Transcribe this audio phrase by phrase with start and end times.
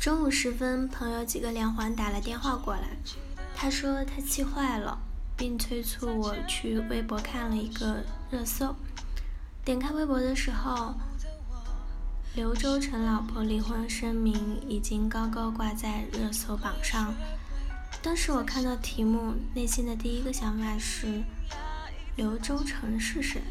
[0.00, 2.96] 中午时分，朋友几个连环打了电话过来，
[3.54, 4.98] 他说他气坏了，
[5.36, 8.74] 并催促我去微博看了一个热搜。
[9.62, 10.94] 点开微博的时候，
[12.34, 17.12] 刘洲成老婆离婚声明已经高高挂在热搜榜上。
[18.00, 21.22] 当时我看到题目，内心的第一个想法是：
[22.16, 23.42] 刘洲成是谁？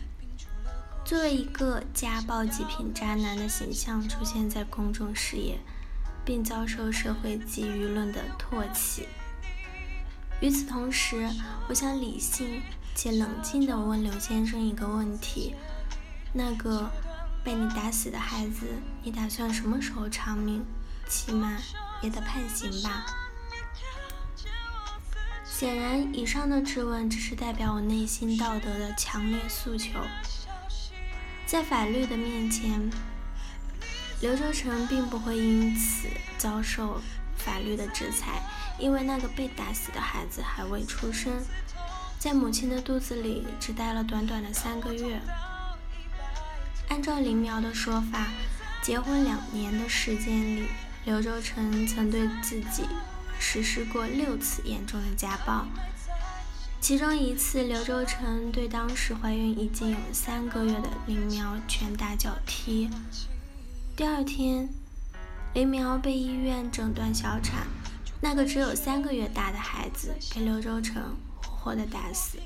[1.06, 5.60] 作为一个家暴极品渣男的形象出现在公众视野。
[6.29, 9.07] 并遭受社会及舆论的唾弃。
[10.42, 11.28] 与此同时，
[11.68, 12.61] 我想理性
[12.93, 15.56] 且冷静地问刘先生一个问题：
[16.32, 16.87] 那个
[17.43, 18.68] 被你打死的孩子，
[19.01, 20.64] 你打算什么时候偿命？
[21.07, 21.57] 起码
[22.04, 23.07] 也得判刑吧？
[25.43, 30.00] 显然，以上的质问只是代表我内心道德的强烈诉求。
[31.48, 32.88] 在法律的面前。
[34.22, 37.02] 刘洲成并不会因此遭受
[37.38, 38.42] 法律的制裁，
[38.78, 41.34] 因为那个被打死的孩子还未出生，
[42.17, 45.22] 在母亲的肚子里只待了短短的三个月。
[46.89, 48.28] 按照林苗的说法，
[48.81, 50.67] 结婚两年的时间里，
[51.06, 52.83] 刘洲成曾对自己
[53.39, 55.66] 实施过六次严重的家暴，
[56.81, 62.89] 其中一次，刘洲成对当时怀孕已经有三个月的林苗拳打脚踢。
[64.00, 64.69] 第二天，
[65.53, 67.67] 林苗被医院诊断小产，
[68.22, 72.38] 那个只有三个月大的孩子被刘洲成活活的打死。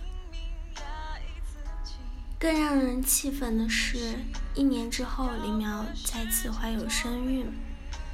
[2.40, 4.16] 更让人气愤的是，
[4.56, 7.46] 一年之后，林苗再次怀有身孕，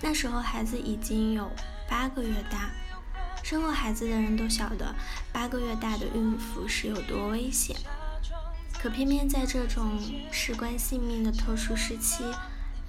[0.01, 1.49] 那时候孩子已经有
[1.87, 2.69] 八个月大。
[3.41, 4.93] 生过孩子的人都晓得，
[5.31, 7.73] 八个月大的孕妇是有多危险。
[8.73, 9.97] 可偏偏在这种
[10.29, 12.25] 事关性命的特殊时期。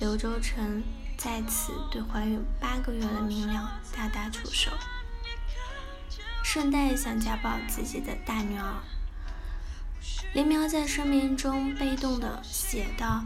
[0.00, 0.82] 刘洲成
[1.18, 4.70] 在此对怀孕八个月的明了大打出手，
[6.42, 8.80] 顺带想家暴自己的大女儿。
[10.32, 13.22] 林苗在声明中悲痛地写道：“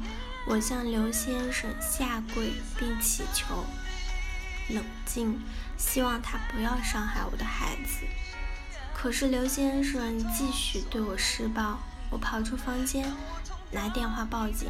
[0.48, 3.64] 我向刘先生下跪并祈求
[4.68, 5.40] 冷静，
[5.76, 8.04] 希望他不要伤害我的孩子。
[8.92, 11.78] 可是刘先生继续对我施暴，
[12.10, 13.12] 我跑出房间
[13.70, 14.68] 拿电话报警。”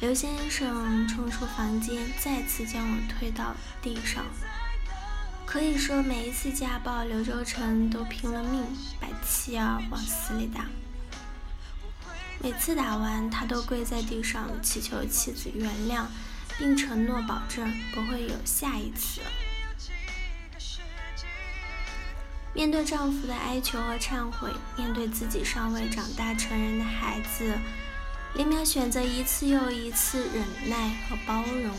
[0.00, 4.24] 刘先生冲出房间，再次将我推到地上。
[5.44, 8.64] 可以说，每一次家暴，刘洲成都拼了命
[8.98, 10.64] 把妻儿往死里打。
[12.42, 16.06] 每次打完，他都跪在地上祈求妻子原谅，
[16.56, 19.20] 并承诺保证不会有下一次。
[22.54, 27.58] 面对丈夫的哀求和忏悔，面对自己尚未长大成人的孩子。
[28.34, 31.74] 林苗选择一次又一次忍耐和包容，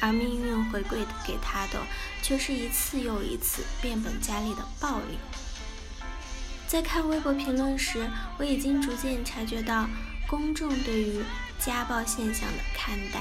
[0.00, 1.80] 而命运回馈给他的
[2.22, 5.18] 却是一次又一次变本加厉的暴力。
[6.68, 8.06] 在看微博评论时，
[8.38, 9.88] 我已经逐渐察觉到，
[10.28, 11.22] 公众对于
[11.58, 13.20] 家暴现象的看待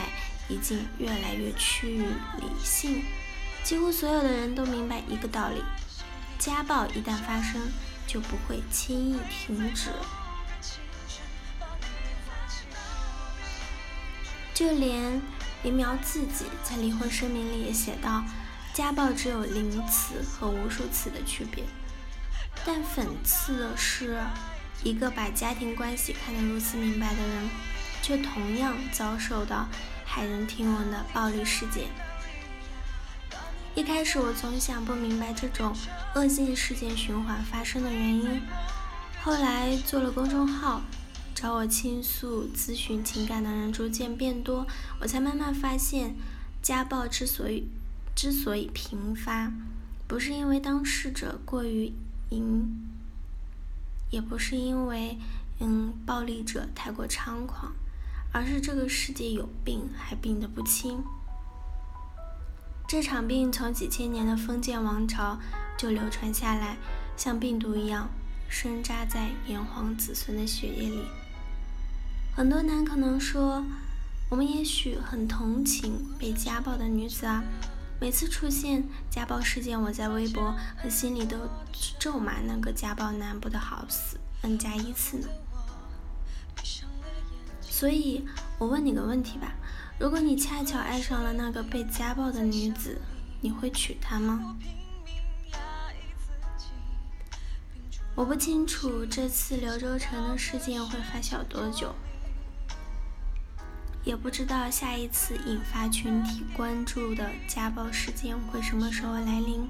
[0.49, 2.01] 已经越来越趋于
[2.39, 3.03] 理性。
[3.63, 5.63] 几乎所有的人都明白一个道理：
[6.37, 7.61] 家暴一旦发生，
[8.05, 9.89] 就不会轻易停止。
[14.53, 15.19] 就连
[15.63, 18.23] 林苗自己在离婚声明里也写到
[18.73, 21.63] ：“家暴只有零次和无数次的区别。”
[22.63, 24.19] 但讽刺的是，
[24.83, 27.49] 一个把家庭关系看得如此明白的人，
[28.01, 29.67] 却同样遭受到
[30.07, 31.87] 骇人听闻的暴力事件。
[33.75, 35.75] 一开始我总想不明白这种
[36.13, 38.41] 恶性事件循环发生的原因，
[39.23, 40.81] 后来做了公众号。
[41.43, 44.65] 找我倾诉、咨询情感的人逐渐变多，
[45.01, 46.15] 我才慢慢发现，
[46.61, 47.67] 家暴之所以
[48.15, 49.51] 之所以频发，
[50.07, 51.91] 不是因为当事者过于
[52.29, 52.87] 淫，
[54.09, 55.17] 也不是因为
[55.59, 57.73] 嗯暴力者太过猖狂，
[58.31, 61.03] 而是这个世界有病，还病得不轻。
[62.87, 65.37] 这场病从几千年的封建王朝
[65.77, 66.77] 就流传下来，
[67.17, 68.09] 像病毒一样
[68.47, 71.01] 深扎在炎黄子孙的血液里。
[72.35, 73.63] 很多男可能说，
[74.27, 77.43] 我们也许很同情被家暴的女子啊。
[78.01, 81.37] 每次出现家暴事件，我在微博和心里都
[81.99, 85.27] 咒骂那个家暴男不得好死，n 加一次呢。
[87.61, 88.27] 所以，
[88.57, 89.53] 我问你个问题吧：
[89.99, 92.99] 如果你恰巧爱上了那个被家暴的女子，
[93.41, 94.57] 你会娶她吗？
[98.15, 101.93] 我不清楚这次刘洲成的事件会发酵多久。
[104.05, 109.67] 也不知道下一次引发群体关注的家暴事件会什么时候来临。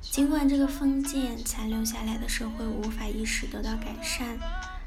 [0.00, 4.38] 尽管这个封建残留下来的社会无法一时得到改善，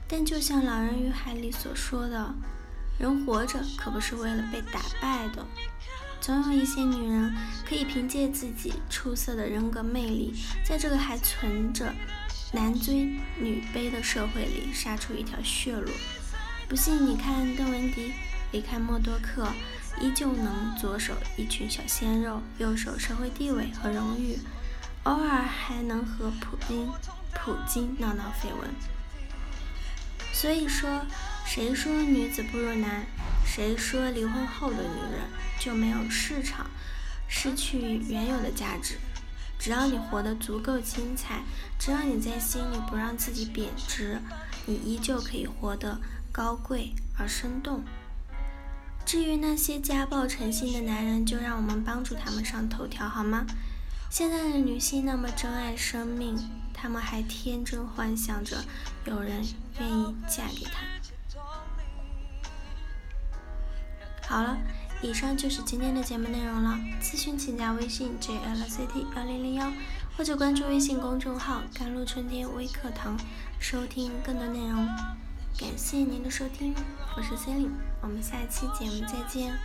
[0.08, 2.34] 但就像《老人与海》里所说的，
[2.98, 5.46] 人活着可不是为了被打败的。
[6.22, 7.36] 总有一些女人
[7.68, 10.34] 可以凭借自己出色的人格魅力，
[10.66, 11.94] 在这个还存着
[12.54, 15.92] 男尊女卑的社会里杀出一条血路。
[16.68, 18.14] 不信你看邓文迪。
[18.56, 19.50] 离开默多克，
[20.00, 24.40] 依旧能左手一群小鲜肉，右手社会地位和荣誉，
[25.04, 26.90] 偶尔还能和普京、
[27.34, 28.70] 普京闹闹绯闻。
[30.32, 31.06] 所以说，
[31.46, 33.06] 谁说女子不如男？
[33.46, 35.24] 谁说离婚后的女人
[35.60, 36.68] 就没有市场，
[37.28, 38.96] 失去原有的价值？
[39.60, 41.44] 只要你活得足够精彩，
[41.78, 44.22] 只要你在心里不让自己贬值，
[44.66, 46.00] 你依旧可以活得
[46.32, 47.84] 高贵而生动。
[49.06, 53.46] 至于那些家暴成性的男人，就让我们帮助他们上头条好吗？
[54.10, 56.36] 现在的女性那么珍爱生命，
[56.74, 58.64] 她们还天真幻想着
[59.06, 59.44] 有人
[59.80, 60.82] 愿意嫁给他。
[64.28, 64.58] 好了，
[65.04, 66.76] 以上就是今天的节目内容了。
[67.00, 69.72] 咨询请加微信 jlct 幺零零幺，
[70.18, 73.16] 或者关注微信公众号“甘露春天微课堂”，
[73.60, 74.88] 收听更多内容。
[75.58, 76.76] 感谢您的收听，
[77.16, 77.72] 我是 c e l i n e
[78.02, 79.58] 我们下期节目再见。